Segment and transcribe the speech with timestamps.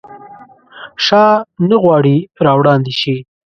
[1.05, 1.33] شاه
[1.69, 3.15] نه غواړي راوړاندي شي.